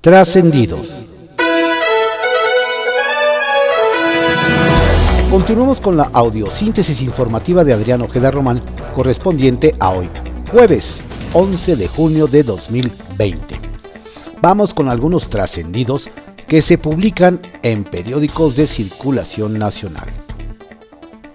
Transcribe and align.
Trascendidos. 0.00 0.88
Continuamos 5.30 5.78
con 5.78 5.98
la 5.98 6.04
audiosíntesis 6.04 7.02
informativa 7.02 7.64
de 7.64 7.74
Adrián 7.74 8.00
Ojeda 8.00 8.30
Román, 8.30 8.62
correspondiente 8.94 9.74
a 9.78 9.90
hoy, 9.90 10.08
jueves 10.50 11.02
11 11.34 11.76
de 11.76 11.86
junio 11.86 12.26
de 12.28 12.42
2020. 12.42 13.60
Vamos 14.40 14.72
con 14.72 14.88
algunos 14.88 15.28
trascendidos 15.28 16.08
que 16.48 16.62
se 16.62 16.78
publican 16.78 17.38
en 17.62 17.84
periódicos 17.84 18.56
de 18.56 18.66
circulación 18.66 19.58
nacional. 19.58 20.08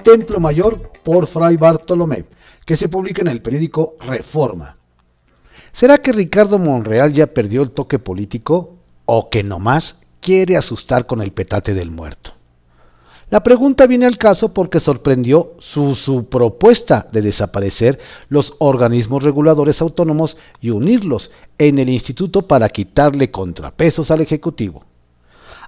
Templo 0.02 0.40
Mayor 0.40 0.92
por 1.04 1.28
Fray 1.28 1.56
Bartolomé, 1.56 2.26
que 2.66 2.76
se 2.76 2.90
publica 2.90 3.22
en 3.22 3.28
el 3.28 3.44
periódico 3.44 3.94
Reforma. 4.00 4.78
¿Será 5.76 5.98
que 5.98 6.14
Ricardo 6.14 6.58
Monreal 6.58 7.12
ya 7.12 7.28
perdió 7.28 7.62
el 7.62 7.72
toque 7.72 8.00
político 8.00 8.76
o 9.04 9.30
que 9.30 9.44
nomás 9.44 9.98
quiere 10.22 10.56
asustar 10.56 11.06
con 11.06 11.22
el 11.22 11.34
petate 11.34 11.74
del 11.74 11.92
muerto? 11.92 12.32
La 13.30 13.44
pregunta 13.44 13.86
viene 13.86 14.06
al 14.06 14.18
caso 14.18 14.54
porque 14.54 14.80
sorprendió 14.80 15.52
su, 15.60 15.96
su, 15.96 16.30
propuesta 16.30 17.10
de 17.12 17.22
desaparecer 17.22 18.00
los 18.30 18.54
organismos 18.60 19.22
reguladores 19.22 19.82
autónomos 19.82 20.38
y 20.62 20.70
unirlos 20.70 21.30
en 21.58 21.78
el 21.78 21.90
instituto 21.90 22.44
para 22.44 22.70
quitarle 22.70 23.30
contrapesos 23.30 24.12
al 24.12 24.22
Ejecutivo. 24.22 24.86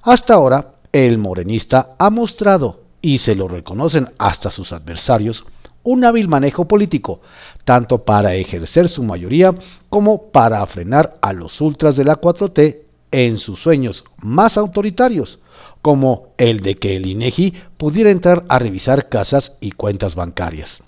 Hasta 0.03 0.35
ahora, 0.35 0.75
el 0.93 1.17
morenista 1.17 1.95
ha 1.99 2.09
mostrado, 2.09 2.79
y 3.01 3.17
se 3.17 3.35
lo 3.35 3.49
reconocen 3.49 4.07
hasta 4.17 4.51
sus 4.51 4.71
adversarios, 4.71 5.43
un 5.87 6.03
hábil 6.03 6.27
manejo 6.27 6.67
político, 6.67 7.21
tanto 7.63 8.03
para 8.03 8.35
ejercer 8.35 8.89
su 8.89 9.03
mayoría 9.03 9.55
como 9.87 10.31
para 10.31 10.65
frenar 10.65 11.15
a 11.21 11.31
los 11.31 11.61
ultras 11.61 11.95
de 11.95 12.03
la 12.03 12.19
4T 12.19 12.79
en 13.11 13.37
sus 13.37 13.61
sueños 13.61 14.03
más 14.21 14.57
autoritarios, 14.57 15.39
como 15.81 16.33
el 16.37 16.59
de 16.59 16.75
que 16.75 16.97
el 16.97 17.05
INEGI 17.05 17.53
pudiera 17.77 18.11
entrar 18.11 18.43
a 18.49 18.59
revisar 18.59 19.07
casas 19.07 19.53
y 19.61 19.71
cuentas 19.71 20.15
bancarias. 20.15 20.83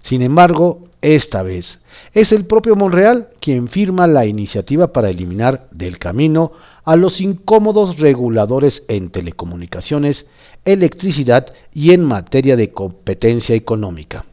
Sin 0.00 0.22
embargo, 0.22 0.80
esta 1.02 1.42
vez 1.42 1.80
es 2.14 2.32
el 2.32 2.46
propio 2.46 2.74
Monreal 2.74 3.28
quien 3.38 3.68
firma 3.68 4.06
la 4.06 4.24
iniciativa 4.24 4.94
para 4.94 5.10
eliminar 5.10 5.68
del 5.72 5.98
camino 5.98 6.52
a 6.84 6.96
los 6.96 7.20
incómodos 7.20 7.98
reguladores 7.98 8.82
en 8.88 9.10
telecomunicaciones, 9.10 10.26
electricidad 10.64 11.52
y 11.72 11.92
en 11.92 12.04
materia 12.04 12.56
de 12.56 12.70
competencia 12.70 13.54
económica. 13.54 14.24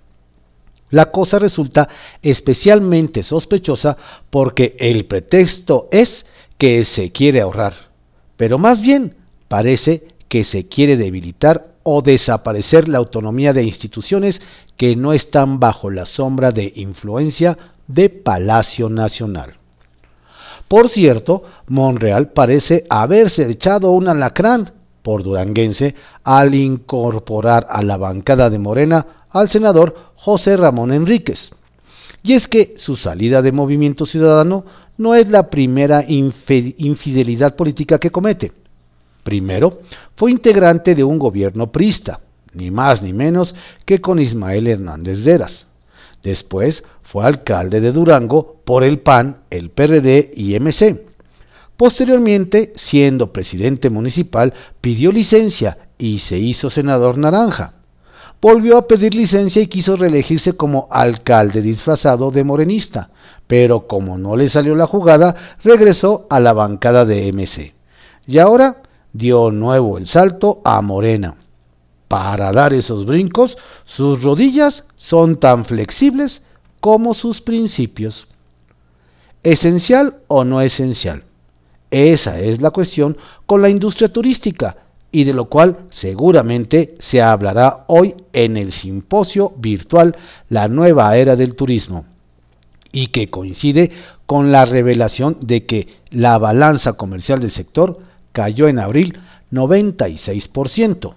La 0.89 1.11
cosa 1.11 1.37
resulta 1.37 1.89
especialmente 2.23 3.21
sospechosa 3.23 3.97
porque 4.29 4.75
el 4.79 5.05
pretexto 5.05 5.87
es 5.91 6.25
que 6.57 6.83
se 6.85 7.11
quiere 7.11 7.41
ahorrar, 7.41 7.89
pero 8.37 8.57
más 8.57 8.81
bien 8.81 9.15
parece 9.47 10.07
que 10.27 10.43
se 10.43 10.67
quiere 10.67 10.97
debilitar 10.97 11.73
o 11.83 12.01
desaparecer 12.01 12.87
la 12.87 12.97
autonomía 12.97 13.53
de 13.53 13.63
instituciones 13.63 14.41
que 14.77 14.95
no 14.95 15.13
están 15.13 15.59
bajo 15.59 15.89
la 15.89 16.05
sombra 16.05 16.51
de 16.51 16.71
influencia 16.75 17.57
de 17.87 18.09
Palacio 18.09 18.89
Nacional. 18.89 19.58
Por 20.69 20.87
cierto, 20.87 21.43
Monreal 21.67 22.29
parece 22.29 22.85
haberse 22.91 23.49
echado 23.49 23.91
un 23.91 24.07
alacrán 24.07 24.71
por 25.01 25.23
duranguense 25.23 25.95
al 26.23 26.53
incorporar 26.53 27.65
a 27.71 27.81
la 27.81 27.97
bancada 27.97 28.51
de 28.51 28.59
Morena 28.59 29.05
al 29.31 29.49
senador 29.49 29.95
José 30.15 30.55
Ramón 30.57 30.93
Enríquez. 30.93 31.49
Y 32.21 32.33
es 32.33 32.47
que 32.47 32.75
su 32.77 32.95
salida 32.95 33.41
de 33.41 33.51
Movimiento 33.51 34.05
Ciudadano 34.05 34.63
no 34.97 35.15
es 35.15 35.27
la 35.29 35.49
primera 35.49 36.05
infidelidad 36.07 37.55
política 37.55 37.97
que 37.97 38.11
comete. 38.11 38.51
Primero, 39.23 39.79
fue 40.15 40.29
integrante 40.29 40.93
de 40.93 41.03
un 41.03 41.17
gobierno 41.17 41.71
prista, 41.71 42.19
ni 42.53 42.69
más 42.69 43.01
ni 43.01 43.11
menos 43.11 43.55
que 43.85 44.01
con 44.01 44.19
Ismael 44.19 44.67
Hernández 44.67 45.23
Deras. 45.23 45.65
Después 46.21 46.83
fue 47.11 47.25
alcalde 47.25 47.81
de 47.81 47.91
Durango 47.91 48.57
por 48.63 48.83
el 48.83 48.99
PAN, 48.99 49.37
el 49.49 49.71
PRD 49.71 50.29
y 50.35 50.59
MC. 50.59 51.07
Posteriormente, 51.75 52.71
siendo 52.75 53.33
presidente 53.33 53.89
municipal, 53.89 54.53
pidió 54.79 55.11
licencia 55.11 55.79
y 55.97 56.19
se 56.19 56.37
hizo 56.37 56.69
senador 56.69 57.17
naranja. 57.17 57.73
Volvió 58.39 58.77
a 58.77 58.85
pedir 58.85 59.15
licencia 59.15 59.59
y 59.59 59.65
quiso 59.65 59.97
reelegirse 59.97 60.53
como 60.53 60.87
alcalde 60.91 61.63
disfrazado 61.63 62.29
de 62.29 62.43
morenista, 62.43 63.09
pero 63.47 63.87
como 63.87 64.19
no 64.19 64.35
le 64.37 64.47
salió 64.47 64.75
la 64.75 64.85
jugada, 64.85 65.35
regresó 65.63 66.27
a 66.29 66.39
la 66.39 66.53
bancada 66.53 67.05
de 67.05 67.33
MC. 67.33 67.73
Y 68.27 68.37
ahora 68.37 68.83
dio 69.13 69.49
nuevo 69.49 69.97
el 69.97 70.05
salto 70.05 70.61
a 70.63 70.79
Morena. 70.83 71.37
Para 72.07 72.51
dar 72.51 72.71
esos 72.71 73.07
brincos, 73.07 73.57
sus 73.85 74.21
rodillas 74.21 74.83
son 74.95 75.37
tan 75.37 75.65
flexibles 75.65 76.43
como 76.79 77.13
sus 77.13 77.41
principios. 77.41 78.27
¿Esencial 79.43 80.17
o 80.27 80.43
no 80.43 80.61
esencial? 80.61 81.23
Esa 81.91 82.39
es 82.39 82.61
la 82.61 82.71
cuestión 82.71 83.17
con 83.45 83.61
la 83.61 83.69
industria 83.69 84.11
turística 84.11 84.77
y 85.11 85.23
de 85.23 85.33
lo 85.33 85.45
cual 85.45 85.77
seguramente 85.89 86.95
se 86.99 87.21
hablará 87.21 87.85
hoy 87.87 88.15
en 88.31 88.57
el 88.57 88.71
simposio 88.71 89.53
virtual 89.57 90.15
La 90.49 90.67
nueva 90.67 91.17
era 91.17 91.35
del 91.35 91.55
turismo 91.55 92.05
y 92.91 93.07
que 93.07 93.29
coincide 93.29 93.91
con 94.25 94.51
la 94.51 94.65
revelación 94.65 95.37
de 95.41 95.65
que 95.65 95.87
la 96.11 96.37
balanza 96.37 96.93
comercial 96.93 97.39
del 97.39 97.51
sector 97.51 97.99
cayó 98.31 98.67
en 98.67 98.79
abril 98.79 99.19
96%. 99.51 101.13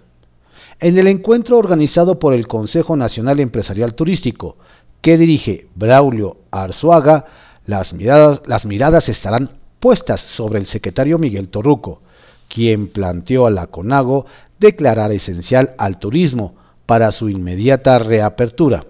En 0.80 0.98
el 0.98 1.06
encuentro 1.06 1.58
organizado 1.58 2.18
por 2.18 2.34
el 2.34 2.48
Consejo 2.48 2.96
Nacional 2.96 3.40
Empresarial 3.40 3.94
Turístico, 3.94 4.56
que 5.02 5.18
dirige 5.18 5.66
Braulio 5.74 6.38
Arzuaga, 6.50 7.26
las 7.66 7.92
miradas, 7.92 9.08
estarán 9.08 9.50
puestas 9.80 10.20
sobre 10.20 10.58
el 10.58 10.66
secretario 10.66 11.18
Miguel 11.18 11.48
Torruco, 11.48 12.00
quien 12.48 12.88
planteó 12.88 13.46
a 13.46 13.50
la 13.50 13.66
CONAGO 13.66 14.26
declarar 14.58 15.12
esencial 15.12 15.74
al 15.76 15.98
turismo 15.98 16.54
para 16.86 17.12
su 17.12 17.28
inmediata 17.28 17.98
reapertura. 17.98 18.86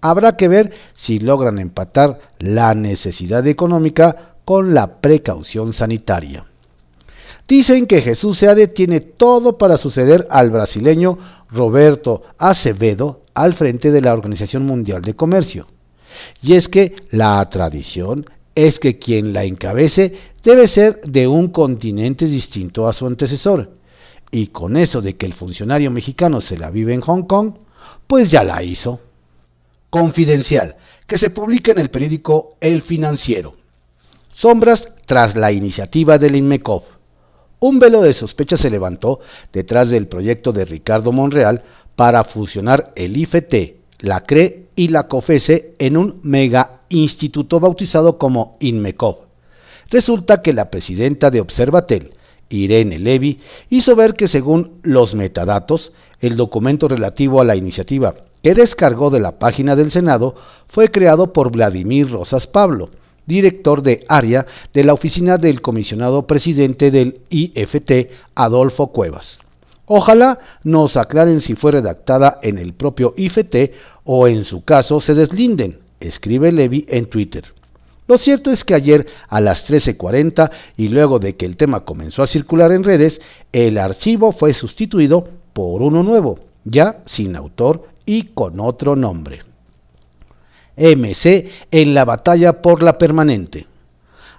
Habrá 0.00 0.36
que 0.36 0.48
ver 0.48 0.72
si 0.94 1.18
logran 1.18 1.58
empatar 1.58 2.20
la 2.38 2.74
necesidad 2.74 3.46
económica 3.46 4.34
con 4.44 4.74
la 4.74 5.00
precaución 5.00 5.72
sanitaria. 5.72 6.46
Dicen 7.46 7.86
que 7.86 8.00
Jesús 8.00 8.38
Seade 8.38 8.68
tiene 8.68 9.00
todo 9.00 9.58
para 9.58 9.76
suceder 9.76 10.26
al 10.30 10.50
brasileño 10.50 11.18
Roberto 11.50 12.22
Acevedo 12.38 13.22
al 13.34 13.54
frente 13.54 13.90
de 13.90 14.00
la 14.00 14.12
Organización 14.12 14.64
Mundial 14.64 15.02
de 15.02 15.14
Comercio. 15.14 15.66
Y 16.42 16.54
es 16.54 16.68
que 16.68 16.94
la 17.10 17.48
tradición 17.50 18.26
es 18.54 18.78
que 18.78 18.98
quien 18.98 19.32
la 19.32 19.44
encabece 19.44 20.14
debe 20.42 20.68
ser 20.68 21.00
de 21.02 21.26
un 21.26 21.48
continente 21.48 22.26
distinto 22.26 22.88
a 22.88 22.92
su 22.92 23.06
antecesor. 23.06 23.72
Y 24.30 24.48
con 24.48 24.76
eso 24.76 25.00
de 25.00 25.16
que 25.16 25.26
el 25.26 25.34
funcionario 25.34 25.90
mexicano 25.90 26.40
se 26.40 26.56
la 26.56 26.70
vive 26.70 26.94
en 26.94 27.00
Hong 27.00 27.22
Kong, 27.24 27.54
pues 28.06 28.30
ya 28.30 28.42
la 28.42 28.62
hizo. 28.62 29.00
Confidencial, 29.90 30.76
que 31.06 31.18
se 31.18 31.30
publica 31.30 31.72
en 31.72 31.78
el 31.78 31.90
periódico 31.90 32.56
El 32.60 32.82
Financiero. 32.82 33.54
Sombras 34.32 34.88
tras 35.06 35.36
la 35.36 35.52
iniciativa 35.52 36.18
del 36.18 36.36
INMECOF. 36.36 36.84
Un 37.64 37.78
velo 37.78 38.02
de 38.02 38.12
sospecha 38.12 38.58
se 38.58 38.68
levantó 38.68 39.20
detrás 39.50 39.88
del 39.88 40.06
proyecto 40.06 40.52
de 40.52 40.66
Ricardo 40.66 41.12
Monreal 41.12 41.62
para 41.96 42.22
fusionar 42.24 42.92
el 42.94 43.16
IFT, 43.16 43.76
la 44.00 44.20
CRE 44.20 44.66
y 44.76 44.88
la 44.88 45.08
COFESE 45.08 45.74
en 45.78 45.96
un 45.96 46.20
mega 46.22 46.82
instituto 46.90 47.60
bautizado 47.60 48.18
como 48.18 48.58
INMECOV. 48.60 49.16
Resulta 49.88 50.42
que 50.42 50.52
la 50.52 50.70
presidenta 50.70 51.30
de 51.30 51.40
Observatel, 51.40 52.12
Irene 52.50 52.98
Levy, 52.98 53.40
hizo 53.70 53.96
ver 53.96 54.12
que 54.12 54.28
según 54.28 54.72
los 54.82 55.14
metadatos, 55.14 55.92
el 56.20 56.36
documento 56.36 56.86
relativo 56.86 57.40
a 57.40 57.44
la 57.44 57.56
iniciativa 57.56 58.14
que 58.42 58.52
descargó 58.52 59.08
de 59.08 59.20
la 59.20 59.38
página 59.38 59.74
del 59.74 59.90
Senado 59.90 60.34
fue 60.68 60.90
creado 60.90 61.32
por 61.32 61.50
Vladimir 61.50 62.10
Rosas 62.10 62.46
Pablo, 62.46 62.90
director 63.26 63.82
de 63.82 64.04
área 64.08 64.46
de 64.72 64.84
la 64.84 64.92
oficina 64.92 65.38
del 65.38 65.60
comisionado 65.62 66.26
presidente 66.26 66.90
del 66.90 67.20
IFT, 67.30 68.10
Adolfo 68.34 68.88
Cuevas. 68.88 69.38
Ojalá 69.86 70.38
nos 70.62 70.96
aclaren 70.96 71.40
si 71.40 71.54
fue 71.54 71.72
redactada 71.72 72.38
en 72.42 72.58
el 72.58 72.72
propio 72.72 73.14
IFT 73.16 73.72
o 74.04 74.28
en 74.28 74.44
su 74.44 74.64
caso 74.64 75.00
se 75.00 75.14
deslinden, 75.14 75.78
escribe 76.00 76.52
Levy 76.52 76.86
en 76.88 77.06
Twitter. 77.06 77.44
Lo 78.06 78.18
cierto 78.18 78.50
es 78.50 78.64
que 78.64 78.74
ayer 78.74 79.06
a 79.28 79.40
las 79.40 79.66
13:40 79.66 80.50
y 80.76 80.88
luego 80.88 81.18
de 81.18 81.36
que 81.36 81.46
el 81.46 81.56
tema 81.56 81.84
comenzó 81.84 82.22
a 82.22 82.26
circular 82.26 82.72
en 82.72 82.84
redes, 82.84 83.20
el 83.52 83.78
archivo 83.78 84.32
fue 84.32 84.52
sustituido 84.52 85.28
por 85.52 85.80
uno 85.82 86.02
nuevo, 86.02 86.38
ya 86.64 87.02
sin 87.06 87.36
autor 87.36 87.88
y 88.04 88.24
con 88.34 88.60
otro 88.60 88.96
nombre. 88.96 89.53
MC 90.76 91.50
en 91.70 91.94
la 91.94 92.04
batalla 92.04 92.62
por 92.62 92.82
la 92.82 92.98
permanente. 92.98 93.66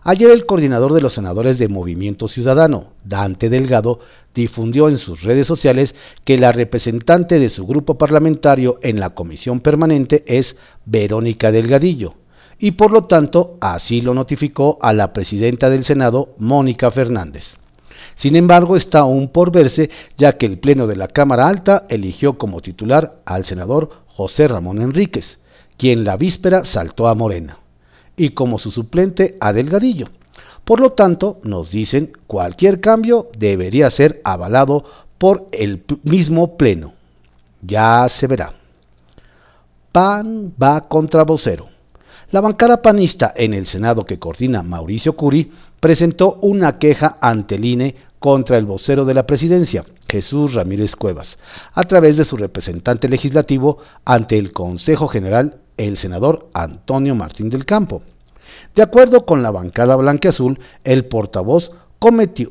Ayer 0.03 0.29
el 0.29 0.45
coordinador 0.45 0.93
de 0.93 1.01
los 1.01 1.13
senadores 1.13 1.57
de 1.57 1.67
Movimiento 1.67 2.27
Ciudadano, 2.27 2.91
Dante 3.03 3.49
Delgado, 3.49 3.99
difundió 4.35 4.87
en 4.87 4.99
sus 4.99 5.23
redes 5.23 5.47
sociales 5.47 5.95
que 6.23 6.37
la 6.37 6.51
representante 6.51 7.39
de 7.39 7.49
su 7.49 7.65
grupo 7.65 7.97
parlamentario 7.97 8.77
en 8.83 8.99
la 8.99 9.11
comisión 9.11 9.61
permanente 9.61 10.23
es 10.27 10.57
Verónica 10.85 11.51
Delgadillo, 11.51 12.13
y 12.59 12.71
por 12.71 12.91
lo 12.91 13.05
tanto 13.05 13.57
así 13.61 14.01
lo 14.01 14.13
notificó 14.13 14.77
a 14.81 14.93
la 14.93 15.11
presidenta 15.11 15.69
del 15.69 15.83
Senado, 15.83 16.35
Mónica 16.38 16.91
Fernández. 16.91 17.57
Sin 18.15 18.35
embargo, 18.35 18.75
está 18.75 18.99
aún 18.99 19.29
por 19.29 19.51
verse, 19.51 19.89
ya 20.17 20.38
que 20.38 20.45
el 20.45 20.59
Pleno 20.59 20.85
de 20.85 20.95
la 20.95 21.07
Cámara 21.07 21.47
Alta 21.47 21.85
eligió 21.89 22.38
como 22.38 22.61
titular 22.61 23.21
al 23.25 23.45
senador 23.45 23.89
José 24.05 24.47
Ramón 24.47 24.81
Enríquez, 24.81 25.39
quien 25.77 26.04
la 26.04 26.18
víspera 26.18 26.66
saltó 26.66 27.07
a 27.07 27.16
Morena, 27.16 27.60
y 28.18 28.31
como 28.31 28.60
su 28.60 28.72
suplente 28.72 29.38
a 29.39 29.54
Delgadillo. 29.54 30.07
Por 30.63 30.80
lo 30.80 30.94
tanto, 30.94 31.39
nos 31.44 31.69
dicen, 31.69 32.13
cualquier 32.27 32.81
cambio 32.81 33.30
debería 33.38 33.89
ser 33.89 34.22
avalado 34.24 34.86
por 35.18 35.48
el 35.51 35.83
mismo 36.04 36.57
Pleno. 36.57 36.94
Ya 37.62 38.07
se 38.10 38.27
verá. 38.27 38.54
PAN 39.92 40.54
va 40.62 40.88
contra 40.88 41.24
vocero. 41.24 41.69
La 42.31 42.42
bancada 42.42 42.81
panista 42.81 43.33
en 43.36 43.54
el 43.54 43.66
Senado 43.66 44.06
que 44.06 44.19
coordina 44.19 44.63
Mauricio 44.63 45.16
Curi 45.16 45.51
presentó 45.85 46.39
una 46.41 46.79
queja 46.79 47.19
ante 47.21 47.57
el 47.57 47.65
INE 47.65 47.95
contra 48.17 48.57
el 48.57 48.65
vocero 48.65 49.05
de 49.05 49.13
la 49.13 49.27
presidencia, 49.27 49.85
Jesús 50.09 50.55
Ramírez 50.55 50.95
Cuevas, 50.95 51.37
a 51.75 51.83
través 51.83 52.17
de 52.17 52.25
su 52.25 52.37
representante 52.37 53.07
legislativo 53.07 53.77
ante 54.03 54.39
el 54.39 54.51
Consejo 54.51 55.07
General, 55.07 55.59
el 55.77 55.97
senador 55.97 56.49
Antonio 56.55 57.13
Martín 57.13 57.51
del 57.51 57.65
Campo. 57.65 58.01
De 58.73 58.81
acuerdo 58.81 59.27
con 59.27 59.43
la 59.43 59.51
bancada 59.51 59.95
blanqueazul, 59.95 60.59
el 60.83 61.05
portavoz 61.05 61.69
cometió, 61.99 62.49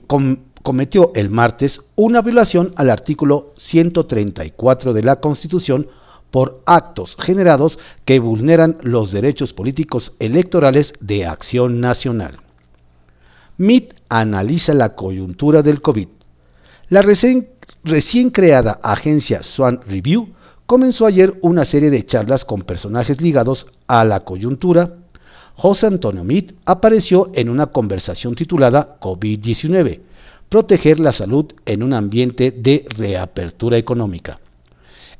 cometió 0.63 1.11
el 1.17 1.29
martes 1.29 1.81
una 1.97 2.23
violación 2.23 2.73
al 2.77 2.89
artículo 2.89 3.53
134 3.57 4.93
de 4.93 5.03
la 5.03 5.17
Constitución 5.17 5.89
por 6.31 6.63
actos 6.67 7.17
generados 7.19 7.81
que 8.05 8.21
vulneran 8.21 8.79
los 8.83 9.11
derechos 9.11 9.53
políticos 9.53 10.13
electorales 10.21 10.93
de 11.01 11.27
acción 11.27 11.81
nacional. 11.81 12.39
MIT 13.57 13.95
analiza 14.09 14.75
la 14.75 14.97
coyuntura 14.97 15.63
del 15.63 15.81
COVID. 15.81 16.09
La 16.89 17.03
recién, 17.03 18.31
creada 18.31 18.81
agencia 18.83 19.45
Swan 19.45 19.81
Review 19.87 20.31
comenzó 20.67 21.07
ayer 21.07 21.39
una 21.41 21.65
serie 21.65 21.91
de 21.91 22.05
charlas 22.05 22.45
con 22.45 22.63
personajes 22.63 23.21
ligados 23.21 23.67
a 23.87 24.05
la 24.05 24.21
coyuntura. 24.21 24.97
José 25.55 25.87
Antonio 25.87 26.25
Mitt 26.25 26.53
apareció 26.65 27.31
en 27.35 27.49
una 27.49 27.67
conversación 27.67 28.35
titulada 28.35 28.99
COVID-19, 29.01 30.01
proteger 30.49 30.99
la 30.99 31.13
salud 31.13 31.53
en 31.65 31.85
un 31.85 31.93
ambiente 31.93 32.51
de 32.51 32.87
reapertura 32.97 33.79
económica 33.79 34.41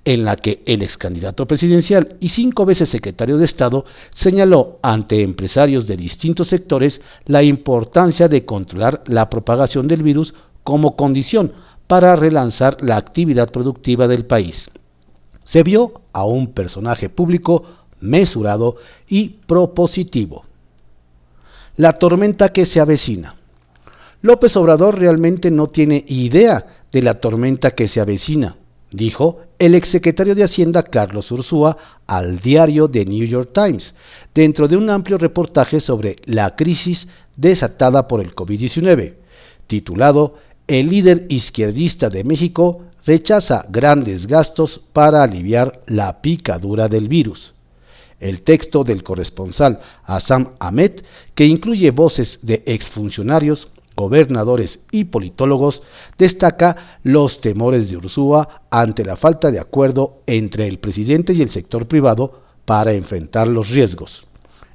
en 0.05 0.25
la 0.25 0.37
que 0.37 0.63
el 0.67 0.83
ex 0.83 0.99
candidato 0.99 1.47
presidencial 1.47 2.17
y 2.21 2.29
cinco 2.29 2.67
veces 2.67 2.89
secretario 2.91 3.39
de 3.39 3.47
Estado 3.47 3.85
señaló 4.15 4.79
ante 4.83 5.23
empresarios 5.23 5.87
de 5.87 5.97
distintos 5.97 6.49
sectores 6.49 7.01
la 7.25 7.43
importancia 7.43 8.29
de 8.29 8.45
controlar 8.45 9.03
la 9.07 9.31
propagación 9.31 9.89
del 9.89 10.03
virus 10.03 10.35
como 10.63 10.97
condición 10.97 11.53
para 11.87 12.17
relanzar 12.17 12.79
la 12.83 12.97
actividad 12.97 13.51
productiva 13.51 14.07
del 14.07 14.27
país. 14.27 14.71
Se 15.45 15.63
vio 15.63 16.03
a 16.13 16.25
un 16.25 16.49
personaje 16.49 17.09
público 17.09 17.65
mesurado 18.01 18.77
y 19.09 19.29
propositivo. 19.47 20.45
La 21.77 21.95
tormenta 21.95 22.51
que 22.51 22.67
se 22.67 22.81
avecina. 22.81 23.37
López 24.23 24.57
Obrador 24.57 24.99
realmente 24.99 25.51
no 25.51 25.69
tiene 25.69 26.05
idea 26.09 26.67
de 26.93 27.03
la 27.03 27.15
tormenta 27.15 27.73
que 27.73 27.89
se 27.89 28.01
avecina 28.01 28.57
dijo 28.95 29.41
el 29.59 29.75
exsecretario 29.75 30.35
de 30.35 30.45
Hacienda 30.45 30.83
Carlos 30.85 31.31
Ursúa 31.33 31.77
al 32.07 32.39
diario 32.39 32.89
The 32.89 33.05
New 33.05 33.27
York 33.27 33.51
Times, 33.53 33.95
dentro 34.35 34.69
de 34.69 34.77
un 34.77 34.89
amplio 34.91 35.19
reportaje 35.19 35.81
sobre 35.81 36.17
la 36.25 36.55
crisis 36.55 37.09
desatada 37.37 38.07
por 38.07 38.21
el 38.21 38.35
COVID-19, 38.35 39.15
titulado 39.67 40.37
El 40.67 40.89
líder 40.89 41.27
izquierdista 41.29 42.09
de 42.09 42.25
México 42.25 42.83
rechaza 43.05 43.67
grandes 43.69 44.27
gastos 44.27 44.81
para 44.93 45.23
aliviar 45.23 45.83
la 45.87 46.21
picadura 46.23 46.89
del 46.89 47.09
virus. 47.09 47.53
El 48.21 48.43
texto 48.43 48.85
del 48.85 49.03
corresponsal 49.03 49.81
Assam 50.05 50.53
Ahmed, 50.59 51.03
que 51.35 51.47
incluye 51.47 51.91
voces 51.91 52.39
de 52.43 52.63
exfuncionarios, 52.67 53.69
gobernadores 53.97 54.81
y 54.91 55.05
politólogos, 55.05 55.83
destaca 56.19 56.99
los 57.03 57.41
temores 57.41 57.91
de 57.91 57.97
Ursúa 57.97 58.63
ante 58.71 59.05
la 59.05 59.17
falta 59.17 59.51
de 59.51 59.61
acuerdo 59.61 60.23
entre 60.27 60.67
el 60.67 60.79
presidente 60.79 61.33
y 61.33 61.43
el 61.43 61.51
sector 61.51 61.87
privado 61.87 62.41
para 62.65 62.93
enfrentar 62.93 63.49
los 63.49 63.71
riesgos. 63.71 64.27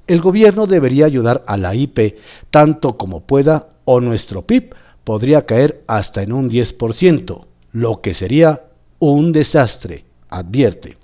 El 0.07 0.21
gobierno 0.21 0.66
debería 0.66 1.06
ayudar 1.06 1.44
a 1.48 1.57
la 1.57 1.75
IP 1.75 2.16
tanto 2.50 2.98
como 2.98 3.21
pueda 3.21 3.69
o 3.86 4.01
nuestro 4.01 4.44
PIB 4.44 4.74
podría 5.04 5.45
caer 5.45 5.83
hasta 5.88 6.21
en 6.21 6.33
un 6.33 6.50
10%, 6.50 7.45
lo 7.71 8.01
que 8.01 8.13
sería 8.13 8.63
un 9.00 9.31
desastre, 9.31 10.06
advierte. 10.30 10.98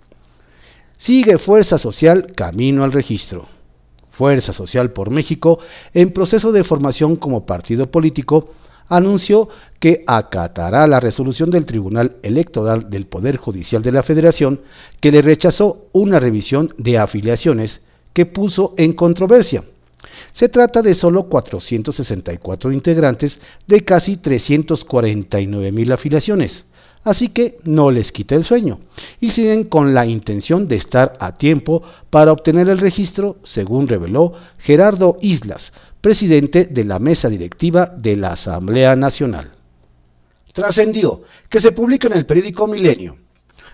Sigue 0.97 1.37
Fuerza 1.37 1.77
Social 1.77 2.33
camino 2.35 2.83
al 2.83 2.91
registro. 2.91 3.54
Fuerza 4.17 4.53
Social 4.53 4.91
por 4.91 5.09
México, 5.09 5.59
en 5.93 6.11
proceso 6.11 6.51
de 6.51 6.63
formación 6.63 7.17
como 7.17 7.45
partido 7.45 7.91
político, 7.91 8.49
anunció 8.87 9.49
que 9.79 10.03
acatará 10.07 10.87
la 10.87 10.99
resolución 10.99 11.49
del 11.49 11.65
Tribunal 11.65 12.17
Electoral 12.23 12.89
del 12.89 13.07
Poder 13.07 13.37
Judicial 13.37 13.81
de 13.81 13.91
la 13.91 14.03
Federación 14.03 14.61
que 15.01 15.11
le 15.11 15.21
rechazó 15.21 15.87
una 15.91 16.19
revisión 16.19 16.73
de 16.77 16.97
afiliaciones 16.97 17.81
que 18.13 18.25
puso 18.25 18.73
en 18.77 18.93
controversia. 18.93 19.63
Se 20.31 20.47
trata 20.47 20.81
de 20.81 20.93
solo 20.93 21.23
464 21.23 22.71
integrantes 22.71 23.39
de 23.67 23.83
casi 23.83 24.17
349 24.17 25.71
mil 25.71 25.91
afiliaciones, 25.91 26.63
así 27.05 27.29
que 27.29 27.59
no 27.63 27.91
les 27.91 28.11
quita 28.11 28.35
el 28.35 28.43
sueño 28.43 28.79
y 29.21 29.31
siguen 29.31 29.63
con 29.63 29.93
la 29.93 30.05
intención 30.05 30.67
de 30.67 30.75
estar 30.75 31.13
a 31.21 31.35
tiempo 31.35 31.83
para 32.09 32.33
obtener 32.33 32.67
el 32.67 32.79
registro, 32.79 33.37
según 33.43 33.87
reveló 33.87 34.33
Gerardo 34.57 35.17
Islas, 35.21 35.71
presidente 36.01 36.65
de 36.65 36.83
la 36.83 36.99
mesa 36.99 37.29
directiva 37.29 37.85
de 37.85 38.17
la 38.17 38.33
Asamblea 38.33 38.95
Nacional. 38.95 39.51
Trascendió 40.51 41.21
que 41.47 41.61
se 41.61 41.71
publica 41.71 42.07
en 42.07 42.13
el 42.13 42.25
periódico 42.25 42.67
Milenio. 42.67 43.17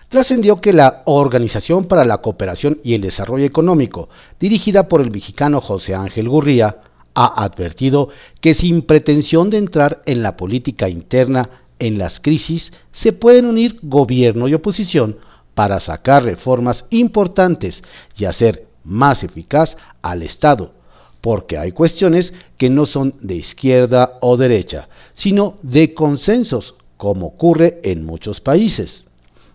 Trascendió 0.08 0.60
que 0.60 0.74
la 0.74 1.02
Organización 1.06 1.86
para 1.86 2.04
la 2.04 2.18
Cooperación 2.18 2.80
y 2.84 2.94
el 2.94 3.00
Desarrollo 3.00 3.46
Económico, 3.46 4.10
dirigida 4.38 4.88
por 4.88 5.00
el 5.00 5.10
mexicano 5.10 5.60
José 5.60 5.94
Ángel 5.94 6.28
Gurría, 6.28 6.78
ha 7.14 7.44
advertido 7.44 8.08
que 8.40 8.54
sin 8.54 8.82
pretensión 8.82 9.48
de 9.48 9.58
entrar 9.58 10.02
en 10.06 10.22
la 10.22 10.36
política 10.36 10.88
interna 10.88 11.61
en 11.82 11.98
las 11.98 12.20
crisis 12.20 12.72
se 12.92 13.12
pueden 13.12 13.44
unir 13.44 13.80
gobierno 13.82 14.46
y 14.46 14.54
oposición 14.54 15.18
para 15.54 15.80
sacar 15.80 16.22
reformas 16.22 16.84
importantes 16.90 17.82
y 18.16 18.24
hacer 18.24 18.68
más 18.84 19.24
eficaz 19.24 19.76
al 20.00 20.22
Estado, 20.22 20.72
porque 21.20 21.58
hay 21.58 21.72
cuestiones 21.72 22.32
que 22.56 22.70
no 22.70 22.86
son 22.86 23.14
de 23.20 23.34
izquierda 23.34 24.18
o 24.20 24.36
derecha, 24.36 24.88
sino 25.14 25.58
de 25.62 25.92
consensos, 25.92 26.76
como 26.96 27.26
ocurre 27.26 27.80
en 27.82 28.06
muchos 28.06 28.40
países. 28.40 29.04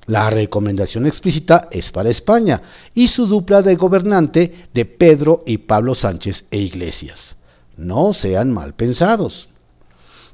La 0.06 0.30
recomendación 0.30 1.08
explícita 1.08 1.70
es 1.72 1.94
para 1.94 2.10
España 2.10 2.62
y 2.94 3.08
su 3.08 3.26
dupla 3.26 3.62
de 3.62 3.76
gobernante 3.76 4.68
de 4.74 4.86
Pedro 4.86 5.44
y 5.46 5.60
Pablo 5.60 5.96
Sánchez 5.96 6.44
e 6.52 6.58
Iglesias. 6.58 7.38
No 7.78 8.12
sean 8.12 8.52
mal 8.52 8.74
pensados 8.74 9.48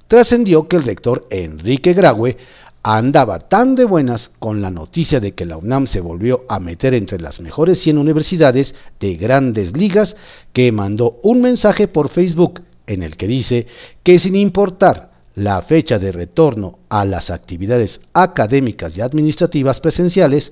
trascendió 0.07 0.67
que 0.67 0.77
el 0.77 0.83
rector 0.83 1.27
Enrique 1.29 1.93
Graue 1.93 2.37
andaba 2.83 3.39
tan 3.39 3.75
de 3.75 3.85
buenas 3.85 4.29
con 4.39 4.61
la 4.61 4.69
noticia 4.69 5.21
de 5.21 5.31
que 5.31 5.45
la 5.45 5.55
UNAM 5.55 5.87
se 5.87 6.01
volvió 6.01 6.43
a 6.49 6.59
meter 6.59 6.93
entre 6.93 7.19
las 7.19 7.39
mejores 7.39 7.79
100 7.79 7.97
universidades 7.97 8.75
de 8.99 9.15
grandes 9.15 9.75
ligas 9.75 10.17
que 10.51 10.71
mandó 10.73 11.19
un 11.23 11.41
mensaje 11.41 11.87
por 11.87 12.09
Facebook 12.09 12.61
en 12.85 13.01
el 13.01 13.15
que 13.15 13.27
dice 13.27 13.67
que 14.03 14.19
sin 14.19 14.35
importar 14.35 15.13
la 15.35 15.61
fecha 15.61 15.97
de 15.97 16.11
retorno 16.11 16.79
a 16.89 17.05
las 17.05 17.29
actividades 17.29 18.01
académicas 18.13 18.97
y 18.97 19.01
administrativas 19.01 19.79
presenciales, 19.79 20.51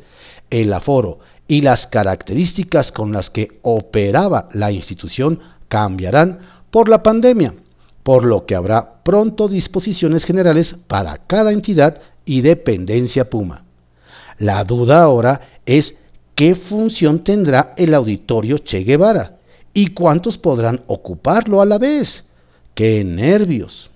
el 0.49 0.71
aforo 0.73 1.19
y 1.47 1.61
las 1.61 1.85
características 1.85 2.93
con 2.93 3.11
las 3.11 3.29
que 3.29 3.59
operaba 3.61 4.47
la 4.53 4.71
institución 4.71 5.39
cambiarán 5.67 6.39
por 6.71 6.87
la 6.87 7.03
pandemia 7.03 7.53
por 8.03 8.23
lo 8.23 8.45
que 8.45 8.55
habrá 8.55 9.03
pronto 9.03 9.47
disposiciones 9.47 10.25
generales 10.25 10.75
para 10.87 11.17
cada 11.17 11.51
entidad 11.51 12.01
y 12.25 12.41
dependencia 12.41 13.29
Puma. 13.29 13.63
La 14.37 14.63
duda 14.63 15.03
ahora 15.03 15.41
es 15.65 15.95
qué 16.35 16.55
función 16.55 17.23
tendrá 17.23 17.73
el 17.77 17.93
auditorio 17.93 18.57
Che 18.57 18.79
Guevara 18.79 19.37
y 19.73 19.87
cuántos 19.87 20.37
podrán 20.37 20.81
ocuparlo 20.87 21.61
a 21.61 21.65
la 21.65 21.77
vez, 21.77 22.25
¡Qué 22.73 23.03
nervios! 23.03 23.91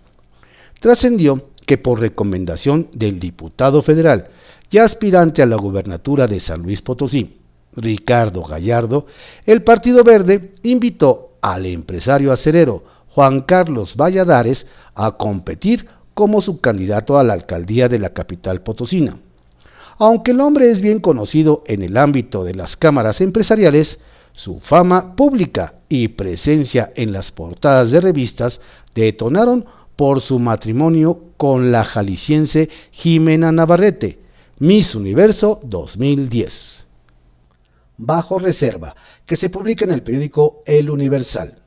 Trascendió 0.79 1.49
que 1.65 1.77
por 1.77 1.99
recomendación 1.99 2.89
del 2.93 3.19
diputado 3.19 3.81
federal 3.81 4.27
y 4.69 4.77
aspirante 4.77 5.41
a 5.41 5.45
la 5.45 5.55
gubernatura 5.55 6.27
de 6.27 6.39
San 6.39 6.61
Luis 6.61 6.81
Potosí, 6.81 7.37
Ricardo 7.75 8.43
Gallardo, 8.43 9.07
el 9.45 9.63
Partido 9.63 10.03
Verde 10.03 10.55
invitó 10.63 11.31
al 11.41 11.65
empresario 11.65 12.31
acerero 12.31 12.83
Juan 13.15 13.43
Carlos 13.43 13.95
Valladares 13.95 14.67
a 14.93 15.11
competir 15.13 15.87
como 16.13 16.41
su 16.41 16.59
candidato 16.59 17.17
a 17.17 17.23
la 17.23 17.31
alcaldía 17.31 17.87
de 17.87 17.97
la 17.97 18.09
capital 18.09 18.59
potosina. 18.59 19.17
Aunque 19.97 20.31
el 20.31 20.41
hombre 20.41 20.69
es 20.69 20.81
bien 20.81 20.99
conocido 20.99 21.63
en 21.65 21.81
el 21.81 21.95
ámbito 21.95 22.43
de 22.43 22.55
las 22.55 22.75
cámaras 22.75 23.21
empresariales, 23.21 23.99
su 24.33 24.59
fama 24.59 25.15
pública 25.15 25.75
y 25.87 26.09
presencia 26.09 26.91
en 26.97 27.13
las 27.13 27.31
portadas 27.31 27.89
de 27.89 28.01
revistas 28.01 28.59
detonaron 28.93 29.63
por 29.95 30.19
su 30.19 30.37
matrimonio 30.37 31.21
con 31.37 31.71
la 31.71 31.85
jalisciense 31.85 32.67
Jimena 32.91 33.53
Navarrete, 33.53 34.19
Miss 34.59 34.93
Universo 34.93 35.61
2010. 35.63 36.85
Bajo 37.97 38.39
reserva, 38.39 38.93
que 39.25 39.37
se 39.37 39.49
publica 39.49 39.85
en 39.85 39.91
el 39.91 40.03
periódico 40.03 40.63
El 40.65 40.89
Universal. 40.89 41.61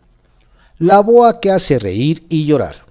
La 0.80 1.00
boa 1.00 1.40
que 1.40 1.50
hace 1.50 1.80
reír 1.80 2.23
y 2.28 2.44
llorar. 2.44 2.85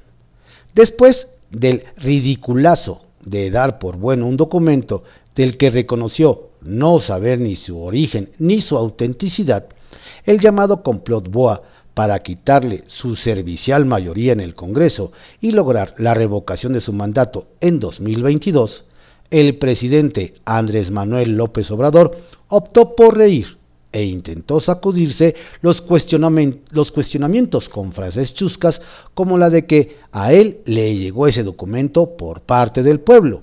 Después 0.76 1.30
del 1.52 1.86
ridiculazo 1.96 3.04
de 3.24 3.50
dar 3.50 3.80
por 3.80 3.96
bueno 3.96 4.28
un 4.28 4.36
documento 4.36 5.06
del 5.36 5.56
que 5.56 5.70
reconoció 5.70 6.50
no 6.62 7.00
saber 7.00 7.40
ni 7.40 7.56
su 7.56 7.82
origen 7.82 8.30
ni 8.40 8.60
su 8.60 8.76
autenticidad, 8.76 9.68
el 10.26 10.42
llamado 10.42 10.84
complot 10.84 11.30
Boa 11.30 11.62
para 11.94 12.20
quitarle 12.24 12.84
su 12.88 13.16
servicial 13.16 13.86
mayoría 13.86 14.34
en 14.34 14.42
el 14.42 14.54
Congreso 14.54 15.14
y 15.40 15.52
lograr 15.52 15.96
la 15.98 16.14
revocación 16.14 16.74
de 16.74 16.82
su 16.82 16.92
mandato 16.92 17.48
en 17.62 17.80
2022, 17.80 18.84
el 19.32 19.58
presidente 19.58 20.34
Andrés 20.44 20.92
Manuel 20.92 21.38
López 21.38 21.72
Obrador 21.72 22.18
optó 22.50 22.98
por 22.98 23.16
reír 23.18 23.57
e 23.98 24.06
intentó 24.06 24.60
sacudirse 24.60 25.34
los, 25.62 25.84
los, 26.70 26.92
cuestionamientos 26.92 27.68
con 27.68 27.94
frases 27.94 28.32
chuscas 28.36 28.80
como 29.16 29.40
la 29.40 29.50
de 29.50 29.66
que 29.66 29.96
a 30.12 30.34
él 30.34 30.60
le 30.66 30.96
llegó 30.96 31.26
ese 31.26 31.42
documento 31.42 32.16
por 32.16 32.42
parte 32.42 32.84
del 32.84 33.00
pueblo. 33.00 33.40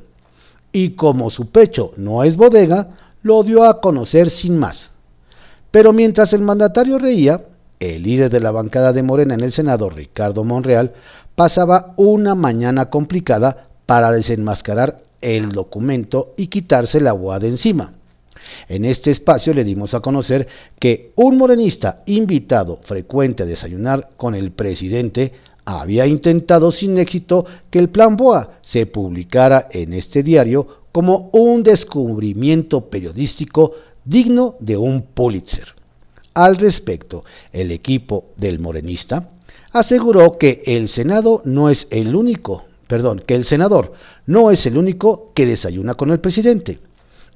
Y 0.70 0.90
como 0.90 1.30
su 1.30 1.50
pecho 1.50 1.90
no 1.96 2.22
es 2.22 2.36
bodega, 2.36 2.90
lo 3.24 3.42
dio 3.42 3.64
a 3.64 3.80
conocer 3.80 4.30
sin 4.30 4.56
más. 4.56 4.90
Pero 5.72 5.92
mientras 5.92 6.32
el 6.32 6.42
mandatario 6.42 7.00
reía, 7.00 7.46
el 7.80 8.04
líder 8.04 8.30
de 8.30 8.38
la 8.38 8.52
bancada 8.52 8.92
de 8.92 9.02
Morena 9.02 9.34
en 9.34 9.40
el 9.40 9.50
Senado, 9.50 9.90
Ricardo 9.90 10.44
Monreal, 10.44 10.92
pasaba 11.34 11.94
una 11.96 12.36
mañana 12.36 12.90
complicada 12.90 13.66
para 13.86 14.12
desenmascarar 14.12 15.02
el 15.20 15.50
documento 15.50 16.32
y 16.36 16.46
quitarse 16.46 17.00
la 17.00 17.12
boa 17.12 17.40
de 17.40 17.48
encima. 17.48 17.94
En 18.68 18.84
este 18.84 19.10
espacio 19.10 19.54
le 19.54 19.64
dimos 19.64 19.94
a 19.94 20.00
conocer 20.00 20.46
que 20.78 21.12
un 21.16 21.36
morenista 21.36 22.02
invitado 22.06 22.78
frecuente 22.82 23.42
a 23.42 23.46
desayunar 23.46 24.10
con 24.16 24.34
el 24.34 24.52
presidente 24.52 25.32
había 25.64 26.06
intentado 26.06 26.70
sin 26.72 26.98
éxito 26.98 27.46
que 27.70 27.78
el 27.78 27.88
Plan 27.88 28.16
Boa 28.16 28.58
se 28.62 28.86
publicara 28.86 29.68
en 29.70 29.92
este 29.92 30.22
diario 30.22 30.84
como 30.92 31.30
un 31.32 31.62
descubrimiento 31.62 32.82
periodístico 32.88 33.72
digno 34.04 34.56
de 34.60 34.76
un 34.76 35.02
Pulitzer. 35.02 35.74
Al 36.34 36.56
respecto, 36.56 37.24
el 37.52 37.70
equipo 37.70 38.26
del 38.36 38.58
morenista 38.58 39.30
aseguró 39.72 40.38
que 40.38 40.62
el 40.66 40.88
Senado 40.88 41.42
no 41.44 41.70
es 41.70 41.86
el 41.90 42.14
único, 42.14 42.64
perdón, 42.86 43.22
que 43.26 43.34
el 43.34 43.44
senador 43.44 43.94
no 44.26 44.50
es 44.50 44.66
el 44.66 44.76
único 44.76 45.32
que 45.34 45.46
desayuna 45.46 45.94
con 45.94 46.10
el 46.10 46.20
presidente 46.20 46.78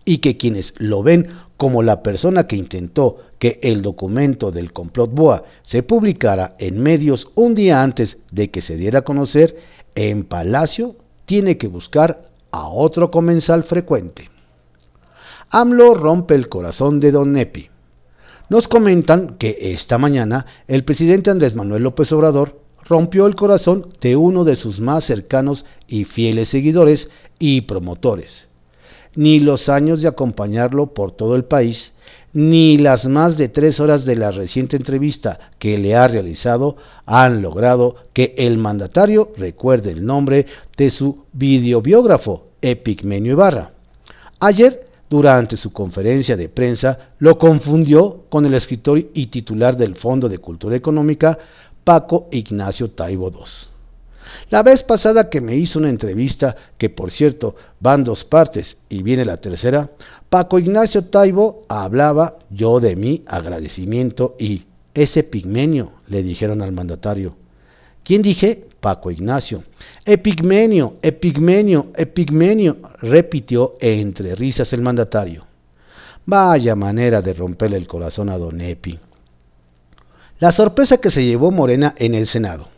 y 0.08 0.18
que 0.18 0.38
quienes 0.38 0.72
lo 0.78 1.02
ven 1.02 1.28
como 1.58 1.82
la 1.82 2.02
persona 2.02 2.46
que 2.46 2.56
intentó 2.56 3.18
que 3.38 3.60
el 3.62 3.82
documento 3.82 4.50
del 4.50 4.72
complot 4.72 5.12
Boa 5.12 5.44
se 5.62 5.82
publicara 5.82 6.56
en 6.58 6.80
medios 6.80 7.28
un 7.34 7.54
día 7.54 7.82
antes 7.82 8.16
de 8.30 8.50
que 8.50 8.62
se 8.62 8.78
diera 8.78 9.00
a 9.00 9.04
conocer, 9.04 9.58
en 9.94 10.24
Palacio 10.24 10.96
tiene 11.26 11.58
que 11.58 11.66
buscar 11.68 12.30
a 12.52 12.68
otro 12.68 13.10
comensal 13.10 13.64
frecuente. 13.64 14.30
AMLO 15.50 15.92
rompe 15.92 16.34
el 16.34 16.48
corazón 16.48 17.00
de 17.00 17.12
Don 17.12 17.34
Nepi. 17.34 17.68
Nos 18.48 18.66
comentan 18.66 19.36
que 19.36 19.58
esta 19.60 19.98
mañana 19.98 20.46
el 20.68 20.84
presidente 20.84 21.28
Andrés 21.28 21.54
Manuel 21.54 21.82
López 21.82 22.10
Obrador 22.12 22.62
rompió 22.82 23.26
el 23.26 23.34
corazón 23.34 23.88
de 24.00 24.16
uno 24.16 24.44
de 24.44 24.56
sus 24.56 24.80
más 24.80 25.04
cercanos 25.04 25.66
y 25.86 26.04
fieles 26.04 26.48
seguidores 26.48 27.10
y 27.38 27.60
promotores, 27.60 28.47
ni 29.14 29.40
los 29.40 29.68
años 29.68 30.02
de 30.02 30.08
acompañarlo 30.08 30.88
por 30.94 31.12
todo 31.12 31.36
el 31.36 31.44
país, 31.44 31.92
ni 32.32 32.76
las 32.76 33.06
más 33.06 33.36
de 33.36 33.48
tres 33.48 33.80
horas 33.80 34.04
de 34.04 34.16
la 34.16 34.30
reciente 34.30 34.76
entrevista 34.76 35.38
que 35.58 35.78
le 35.78 35.96
ha 35.96 36.06
realizado 36.08 36.76
han 37.06 37.42
logrado 37.42 37.96
que 38.12 38.34
el 38.36 38.58
mandatario 38.58 39.32
recuerde 39.36 39.90
el 39.90 40.04
nombre 40.04 40.46
de 40.76 40.90
su 40.90 41.24
videobiógrafo, 41.32 42.44
Epigmenio 42.60 43.32
Ibarra. 43.32 43.72
Ayer, 44.40 44.86
durante 45.08 45.56
su 45.56 45.72
conferencia 45.72 46.36
de 46.36 46.48
prensa, 46.48 47.10
lo 47.18 47.38
confundió 47.38 48.24
con 48.28 48.44
el 48.44 48.54
escritor 48.54 49.02
y 49.14 49.26
titular 49.28 49.76
del 49.76 49.96
Fondo 49.96 50.28
de 50.28 50.38
Cultura 50.38 50.76
Económica, 50.76 51.38
Paco 51.82 52.28
Ignacio 52.30 52.90
Taibo 52.90 53.30
II. 53.30 53.67
La 54.50 54.62
vez 54.62 54.82
pasada 54.82 55.30
que 55.30 55.40
me 55.40 55.56
hizo 55.56 55.78
una 55.78 55.88
entrevista, 55.88 56.56
que 56.76 56.90
por 56.90 57.10
cierto 57.10 57.54
van 57.80 58.04
dos 58.04 58.24
partes 58.24 58.76
y 58.88 59.02
viene 59.02 59.24
la 59.24 59.38
tercera, 59.38 59.90
Paco 60.28 60.58
Ignacio 60.58 61.04
Taibo 61.04 61.64
hablaba 61.68 62.38
yo 62.50 62.80
de 62.80 62.96
mi 62.96 63.22
agradecimiento 63.26 64.36
y 64.38 64.64
ese 64.94 65.22
pigmenio, 65.22 65.92
le 66.08 66.22
dijeron 66.22 66.62
al 66.62 66.72
mandatario. 66.72 67.34
¿Quién 68.02 68.22
dije? 68.22 68.64
Paco 68.80 69.10
Ignacio. 69.10 69.64
Epigmenio, 70.04 70.96
epigmenio, 71.02 71.88
epigmenio, 71.94 72.78
repitió 73.00 73.76
entre 73.80 74.34
risas 74.34 74.72
el 74.72 74.82
mandatario. 74.82 75.44
Vaya 76.24 76.74
manera 76.74 77.22
de 77.22 77.32
romperle 77.32 77.76
el 77.76 77.86
corazón 77.86 78.28
a 78.28 78.38
don 78.38 78.60
Epi. 78.60 78.98
La 80.40 80.52
sorpresa 80.52 80.98
que 80.98 81.10
se 81.10 81.24
llevó 81.24 81.50
Morena 81.50 81.94
en 81.96 82.14
el 82.14 82.26
Senado. 82.26 82.68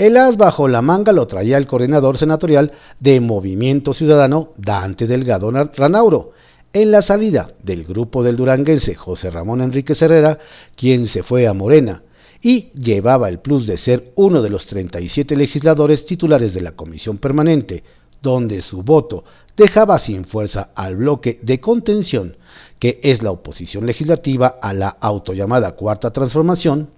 El 0.00 0.16
as 0.16 0.38
bajo 0.38 0.66
la 0.66 0.80
manga 0.80 1.12
lo 1.12 1.26
traía 1.26 1.58
el 1.58 1.66
coordinador 1.66 2.16
senatorial 2.16 2.72
de 3.00 3.20
Movimiento 3.20 3.92
Ciudadano, 3.92 4.54
Dante 4.56 5.06
Delgado 5.06 5.50
Ranauro, 5.50 6.32
en 6.72 6.90
la 6.90 7.02
salida 7.02 7.50
del 7.62 7.84
grupo 7.84 8.22
del 8.22 8.34
duranguense 8.34 8.94
José 8.94 9.30
Ramón 9.30 9.60
Enrique 9.60 9.92
Herrera, 9.92 10.38
quien 10.74 11.06
se 11.06 11.22
fue 11.22 11.46
a 11.46 11.52
Morena 11.52 12.02
y 12.40 12.70
llevaba 12.72 13.28
el 13.28 13.40
plus 13.40 13.66
de 13.66 13.76
ser 13.76 14.12
uno 14.14 14.40
de 14.40 14.48
los 14.48 14.64
37 14.64 15.36
legisladores 15.36 16.06
titulares 16.06 16.54
de 16.54 16.62
la 16.62 16.72
Comisión 16.72 17.18
Permanente, 17.18 17.84
donde 18.22 18.62
su 18.62 18.82
voto 18.82 19.24
dejaba 19.54 19.98
sin 19.98 20.24
fuerza 20.24 20.70
al 20.76 20.96
bloque 20.96 21.38
de 21.42 21.60
contención, 21.60 22.38
que 22.78 23.00
es 23.02 23.22
la 23.22 23.32
oposición 23.32 23.84
legislativa 23.84 24.56
a 24.62 24.72
la 24.72 24.88
autollamada 24.88 25.72
Cuarta 25.72 26.10
Transformación, 26.10 26.88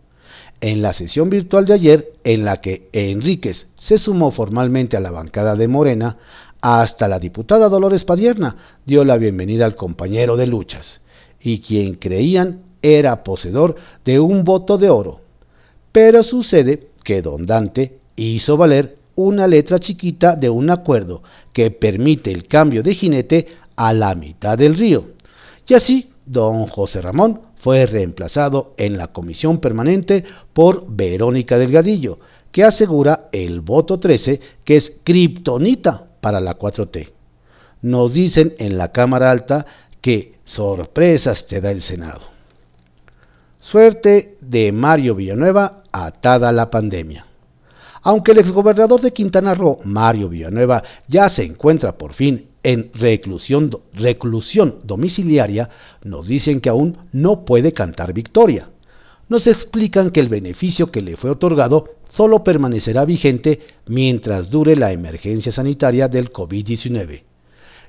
en 0.63 0.81
la 0.81 0.93
sesión 0.93 1.29
virtual 1.29 1.67
de 1.67 1.75
ayer, 1.75 2.13
en 2.25 2.45
la 2.45 2.61
que 2.61 2.89
Enríquez 2.93 3.67
se 3.77 3.99
sumó 3.99 4.31
formalmente 4.31 4.97
a 4.97 5.01
la 5.01 5.11
bancada 5.11 5.57
de 5.57 5.67
Morena, 5.67 6.19
hasta 6.61 7.09
la 7.09 7.19
diputada 7.19 7.69
Dolores 7.69 8.05
Padierna 8.05 8.57
dio 8.87 9.05
la 9.05 9.17
bienvenida 9.17 9.67
al 9.67 9.75
compañero 9.75 10.37
de 10.37 10.47
luchas, 10.47 11.01
y 11.41 11.59
quien 11.59 11.95
creían 11.95 12.61
era 12.81 13.25
poseedor 13.25 13.75
de 14.05 14.21
un 14.21 14.45
voto 14.45 14.79
de 14.79 14.89
oro. 14.89 15.21
Pero 15.91 16.23
sucede 16.23 16.87
que 17.03 17.23
don 17.23 17.45
Dante 17.45 17.99
hizo 18.15 18.57
valer 18.57 18.99
una 19.17 19.49
letra 19.49 19.81
chiquita 19.81 20.37
de 20.37 20.49
un 20.49 20.71
acuerdo 20.71 21.25
que 21.53 21.73
permite 21.73 22.31
el 22.31 22.47
cambio 22.47 22.85
de 22.85 22.95
jinete 22.95 23.49
a 23.75 23.93
la 23.93 24.15
mitad 24.15 24.57
del 24.57 24.77
río. 24.77 25.07
Y 25.67 25.75
así, 25.75 26.11
don 26.25 26.67
José 26.67 27.03
Ramón 27.03 27.41
fue 27.63 27.87
reemplazado 27.87 28.75
en 28.77 28.99
la 28.99 29.13
comisión 29.13 29.59
permanente 29.59 30.25
por 30.53 30.85
Verónica 30.89 31.59
Delgadillo, 31.59 32.19
que 32.51 32.65
asegura 32.65 33.29
el 33.31 33.61
voto 33.61 34.01
13, 34.01 34.41
que 34.65 34.75
es 34.75 34.93
kriptonita 35.05 36.09
para 36.21 36.41
la 36.41 36.59
4T. 36.59 37.11
Nos 37.83 38.15
dicen 38.15 38.57
en 38.59 38.79
la 38.79 38.91
Cámara 38.91 39.31
Alta 39.31 39.65
que 40.01 40.35
sorpresas 40.45 41.47
te 41.47 41.61
da 41.61 41.71
el 41.71 41.83
Senado. 41.83 42.23
Suerte 43.61 44.39
de 44.41 44.73
Mario 44.73 45.15
Villanueva 45.15 45.85
atada 45.93 46.49
a 46.49 46.53
la 46.53 46.69
pandemia. 46.69 47.27
Aunque 48.03 48.33
el 48.33 48.39
exgobernador 48.39 49.01
de 49.01 49.13
Quintana 49.13 49.55
Roo, 49.55 49.79
Mario 49.85 50.29
Villanueva, 50.29 50.83
ya 51.07 51.29
se 51.29 51.45
encuentra 51.45 51.97
por 51.97 52.13
fin 52.13 52.49
en 52.63 52.91
reclusión, 52.95 53.71
domiciliaria, 54.85 55.71
nos 56.05 56.27
dicen 56.27 56.61
que 56.61 56.69
aún 56.69 56.99
no 57.13 57.45
puede 57.45 57.73
cantar 57.73 58.13
victoria. 58.13 58.71
Nos 59.29 59.47
explican 59.47 60.11
que 60.11 60.21
el 60.21 60.29
beneficio 60.29 60.91
que 60.91 61.01
le 61.01 61.17
fue 61.17 61.31
otorgado 61.31 61.97
solo 62.11 62.45
permanecerá 62.45 63.05
vigente 63.05 63.61
mientras 63.87 64.51
dure 64.51 64.77
la 64.77 64.93
emergencia 64.93 65.51
sanitaria 65.51 66.09
del 66.09 66.33
COVID-19. 66.33 67.23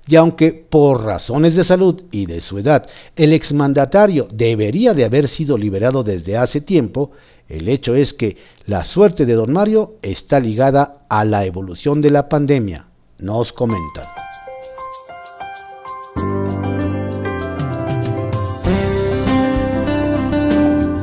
Y 0.08 0.16
aunque 0.16 0.52
por 0.52 1.06
razones 1.06 1.56
de 1.56 1.64
salud 1.64 2.04
y 2.12 2.26
de 2.26 2.42
su 2.42 2.58
edad 2.58 2.90
el 3.16 3.32
exmandatario 3.32 4.28
debería 4.32 4.94
de 4.94 5.06
haber 5.06 5.28
sido 5.28 5.58
liberado 5.58 6.04
desde 6.04 6.38
hace 6.38 6.62
tiempo, 6.62 7.12
el 7.48 7.70
hecho 7.70 7.96
es 7.96 8.14
que 8.14 8.38
la 8.66 8.84
suerte 8.86 9.26
de 9.26 9.34
don 9.34 9.52
Mario 9.54 9.96
está 10.02 10.40
ligada 10.40 11.06
a 11.10 11.26
la 11.26 11.46
evolución 11.46 12.02
de 12.02 12.10
la 12.10 12.28
pandemia, 12.28 12.88
nos 13.20 13.54
comentan. 13.54 14.33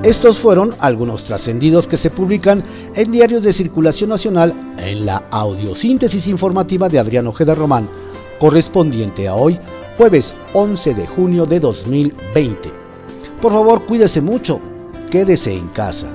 Estos 0.02 0.38
fueron 0.38 0.71
algunos 0.78 1.25
trascendidos 1.25 1.87
que 1.87 1.99
se 1.99 2.09
publican 2.09 2.64
en 2.95 3.12
diarios 3.12 3.42
de 3.42 3.52
circulación 3.52 4.09
nacional 4.09 4.54
en 4.78 5.04
la 5.04 5.25
audiosíntesis 5.30 6.26
informativa 6.26 6.88
de 6.88 6.99
Adrián 6.99 7.26
Ojeda 7.26 7.54
Román, 7.54 7.87
correspondiente 8.38 9.28
a 9.28 9.35
hoy, 9.35 9.61
jueves 9.99 10.33
11 10.54 10.95
de 10.95 11.07
junio 11.07 11.45
de 11.45 11.61
2020. 11.61 12.73
Por 13.42 13.52
favor, 13.52 13.85
cuídese 13.85 14.23
mucho, 14.23 14.59
quédese 15.11 15.52
en 15.52 15.69
casa. 15.69 16.07